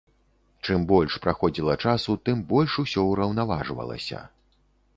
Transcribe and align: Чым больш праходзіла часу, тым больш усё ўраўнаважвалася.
Чым 0.67 0.85
больш 0.91 1.17
праходзіла 1.25 1.75
часу, 1.91 2.15
тым 2.29 2.41
больш 2.55 2.71
усё 2.85 3.05
ўраўнаважвалася. 3.11 4.27